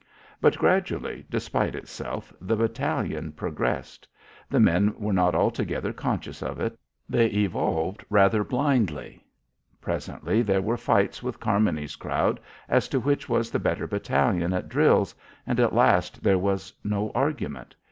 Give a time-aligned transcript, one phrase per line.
[0.41, 4.07] But, gradually, despite itself, the battalion progressed.
[4.49, 6.75] The men were not altogether conscious of it.
[7.07, 9.23] They evolved rather blindly.
[9.79, 14.69] Presently there were fights with Carmony's crowd as to which was the better battalion at
[14.69, 15.13] drills,
[15.45, 17.75] and at last there was no argument.